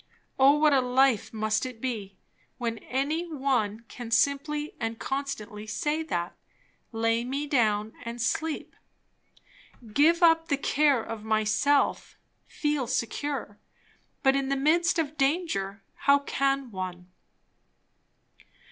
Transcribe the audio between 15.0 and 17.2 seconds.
danger, how can one?